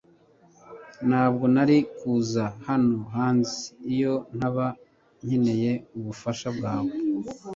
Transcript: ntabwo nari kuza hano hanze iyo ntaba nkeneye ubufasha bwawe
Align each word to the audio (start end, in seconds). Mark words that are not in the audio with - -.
ntabwo 1.07 1.45
nari 1.53 1.77
kuza 1.97 2.45
hano 2.67 2.97
hanze 3.15 3.57
iyo 3.93 4.13
ntaba 4.35 4.65
nkeneye 5.25 5.71
ubufasha 5.97 6.47
bwawe 6.57 6.91